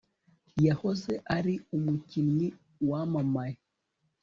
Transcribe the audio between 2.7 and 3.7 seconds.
wamamaye